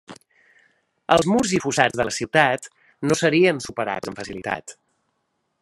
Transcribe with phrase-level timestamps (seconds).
[1.15, 2.67] Els murs i fossats de la ciutat
[3.11, 4.79] no serien superats amb facilitat.